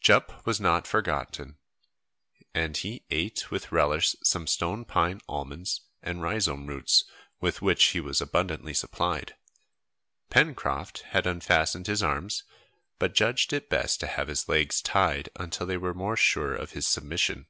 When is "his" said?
11.86-12.02, 14.28-14.48, 16.72-16.86